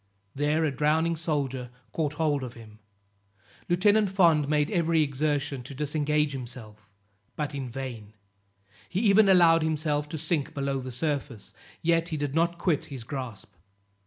[0.33, 2.79] There a drowning soldier caught hold of him.
[3.69, 6.89] Lieutenant Fond made every exertion to disengage himself,
[7.35, 8.13] but in vain;
[8.89, 11.53] he even allowed himself to sink below the surface,
[11.83, 13.53] yet he did not quit his grasp.